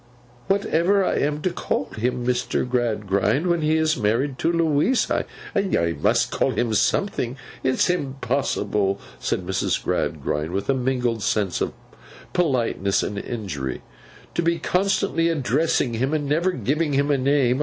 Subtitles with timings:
[0.47, 2.67] 'Whatever I am to call him, Mr.
[2.67, 5.27] Gradgrind, when he is married to Louisa!
[5.55, 5.61] I
[6.01, 7.37] must call him something.
[7.63, 9.83] It's impossible,' said Mrs.
[9.83, 11.73] Gradgrind, with a mingled sense of
[12.33, 13.83] politeness and injury,
[14.33, 17.59] 'to be constantly addressing him and never giving him a name.